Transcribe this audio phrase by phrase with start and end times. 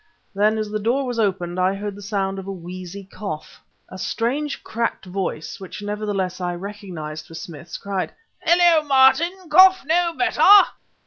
[0.33, 3.61] Then, as the door was opened, I heard the sound of a wheezy cough.
[3.87, 8.11] A strange cracked voice (which, nevertheless, I recognized for Smith's) cried,
[8.43, 9.47] "Hullo, Martin!
[9.47, 10.41] cough no better?"